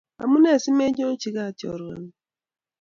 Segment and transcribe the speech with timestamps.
[0.21, 2.13] Amune simenyochi Kat choruengung?